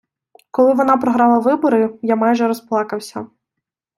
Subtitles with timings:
[0.51, 3.27] Коли вона програла вибори, я майже розплакався.